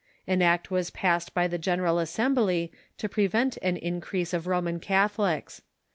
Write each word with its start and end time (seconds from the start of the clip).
An 0.25 0.41
act 0.41 0.71
was 0.71 0.89
passed 0.89 1.31
by 1.35 1.47
the 1.47 1.59
General 1.59 1.97
Assem 1.97 2.33
bly 2.33 2.71
to 2.97 3.07
prevent 3.07 3.57
an 3.61 3.77
increase 3.77 4.33
of 4.33 4.47
Roman 4.47 4.79
Catholics. 4.79 5.61